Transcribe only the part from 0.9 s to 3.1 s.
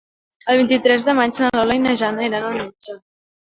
de maig na Lola i na Jana iran al metge.